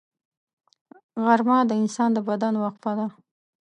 [1.23, 3.07] غرمه د انسان د بدن وقفه ده